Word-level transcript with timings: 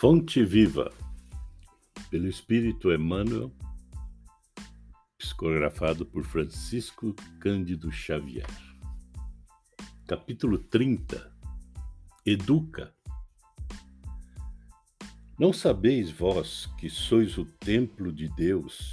Fonte 0.00 0.44
Viva, 0.44 0.94
pelo 2.08 2.28
Espírito 2.28 2.92
Emmanuel, 2.92 3.52
psicografado 5.18 6.06
por 6.06 6.22
Francisco 6.22 7.12
Cândido 7.40 7.90
Xavier. 7.90 8.46
Capítulo 10.06 10.56
30 10.56 11.32
Educa. 12.24 12.94
Não 15.36 15.52
sabeis 15.52 16.12
vós 16.12 16.66
que 16.78 16.88
sois 16.88 17.36
o 17.36 17.44
templo 17.44 18.12
de 18.12 18.28
Deus 18.28 18.92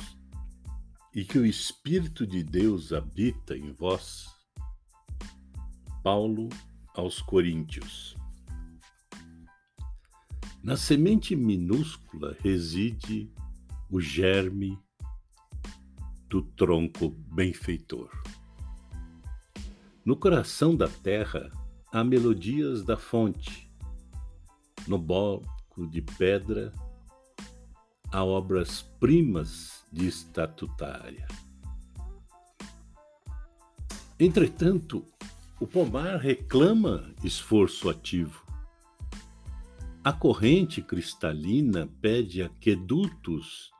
e 1.13 1.23
que 1.23 1.37
o 1.37 1.45
Espírito 1.45 2.25
de 2.25 2.41
Deus 2.41 2.91
habita 2.91 3.55
em 3.55 3.71
vós? 3.73 4.25
Paulo 6.01 6.49
aos 6.95 7.21
Coríntios. 7.21 8.17
Na 10.65 10.75
semente 10.75 11.35
minúscula 11.35 12.35
reside 12.39 13.31
o 13.87 14.01
germe 14.01 14.79
do 16.27 16.41
tronco 16.41 17.09
benfeitor. 17.31 18.09
No 20.03 20.15
coração 20.15 20.75
da 20.75 20.87
terra 20.87 21.51
há 21.91 22.03
melodias 22.03 22.83
da 22.83 22.97
fonte. 22.97 23.71
No 24.87 24.97
bloco 24.97 25.85
de 25.87 26.01
pedra 26.01 26.73
há 28.11 28.23
obras-primas 28.23 29.85
de 29.91 30.07
estatutária. 30.07 31.27
Entretanto, 34.19 35.05
o 35.59 35.67
pomar 35.67 36.17
reclama 36.17 37.13
esforço 37.23 37.87
ativo. 37.87 38.44
A 40.05 40.13
corrente 40.13 40.83
cristalina 40.83 41.87
pede 41.99 42.43
aquedutos 42.43 43.71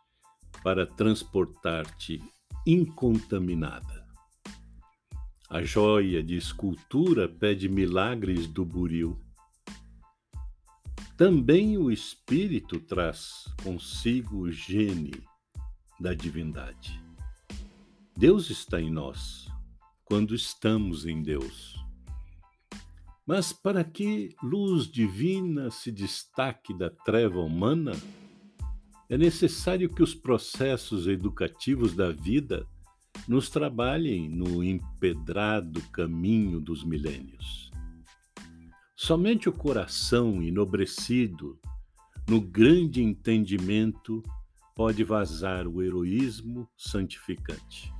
para 0.63 0.83
transportar-te 0.83 2.19
incontaminada. 2.65 4.03
A 5.47 5.61
joia 5.61 6.23
de 6.23 6.35
escultura 6.35 7.29
pede 7.29 7.69
milagres 7.69 8.47
do 8.47 8.65
buril. 8.65 9.23
Também 11.15 11.77
o 11.77 11.91
espírito 11.91 12.79
traz 12.79 13.43
consigo 13.61 14.37
o 14.37 14.51
gene 14.51 15.13
da 15.99 16.15
divindade. 16.15 16.99
Deus 18.17 18.49
está 18.49 18.81
em 18.81 18.89
nós 18.89 19.47
quando 20.03 20.33
estamos 20.33 21.05
em 21.05 21.21
Deus. 21.21 21.84
Mas 23.25 23.51
para 23.51 23.83
que 23.83 24.35
luz 24.43 24.87
divina 24.87 25.71
se 25.71 25.91
destaque 25.91 26.73
da 26.73 26.89
treva 26.89 27.39
humana, 27.39 27.93
é 29.09 29.17
necessário 29.17 29.89
que 29.89 30.03
os 30.03 30.13
processos 30.13 31.07
educativos 31.07 31.95
da 31.95 32.11
vida 32.11 32.67
nos 33.27 33.49
trabalhem 33.49 34.29
no 34.29 34.63
empedrado 34.63 35.81
caminho 35.89 36.59
dos 36.59 36.83
milênios. 36.83 37.71
Somente 38.95 39.49
o 39.49 39.53
coração 39.53 40.41
enobrecido 40.43 41.59
no 42.27 42.41
grande 42.41 43.01
entendimento 43.01 44.23
pode 44.75 45.03
vazar 45.03 45.67
o 45.67 45.81
heroísmo 45.81 46.67
santificante. 46.77 47.93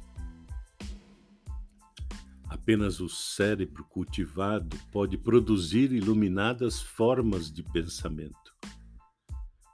Apenas 2.56 3.02
o 3.02 3.10
cérebro 3.10 3.84
cultivado 3.84 4.78
pode 4.90 5.18
produzir 5.18 5.92
iluminadas 5.92 6.82
formas 6.82 7.52
de 7.52 7.62
pensamento. 7.62 8.56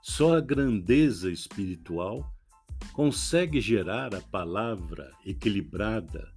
Só 0.02 0.36
a 0.36 0.40
grandeza 0.40 1.30
espiritual 1.30 2.28
consegue 2.92 3.60
gerar 3.60 4.12
a 4.16 4.20
palavra 4.20 5.12
equilibrada, 5.24 6.28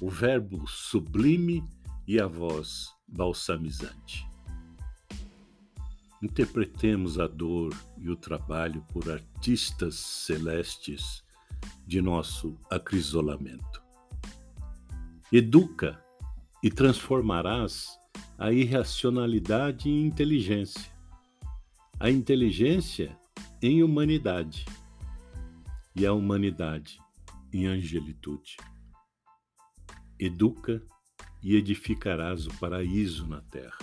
o 0.00 0.08
verbo 0.08 0.68
sublime 0.68 1.68
e 2.06 2.20
a 2.20 2.28
voz 2.28 2.94
balsamizante. 3.08 4.24
Interpretemos 6.22 7.18
a 7.18 7.26
dor 7.26 7.74
e 7.98 8.08
o 8.08 8.14
trabalho 8.14 8.84
por 8.92 9.10
artistas 9.10 9.96
celestes 9.96 11.24
de 11.84 12.00
nosso 12.00 12.56
acrisolamento. 12.70 13.87
Educa 15.30 16.02
e 16.62 16.70
transformarás 16.70 17.98
a 18.38 18.50
irracionalidade 18.50 19.86
em 19.90 20.06
inteligência, 20.06 20.90
a 22.00 22.08
inteligência 22.08 23.14
em 23.60 23.82
humanidade 23.82 24.64
e 25.94 26.06
a 26.06 26.14
humanidade 26.14 26.98
em 27.52 27.66
angelitude. 27.66 28.56
Educa 30.18 30.82
e 31.42 31.56
edificarás 31.56 32.46
o 32.46 32.58
paraíso 32.58 33.26
na 33.26 33.42
terra. 33.42 33.76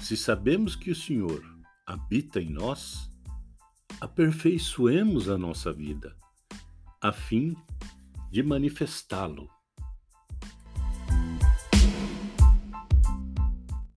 Se 0.00 0.16
sabemos 0.16 0.74
que 0.74 0.90
o 0.90 0.96
Senhor 0.96 1.44
habita 1.86 2.40
em 2.40 2.48
nós, 2.48 3.10
aperfeiçoemos 4.00 5.28
a 5.28 5.36
nossa 5.36 5.74
vida, 5.74 6.16
a 7.02 7.12
fim 7.12 7.54
de 8.30 8.42
manifestá-lo 8.42 9.54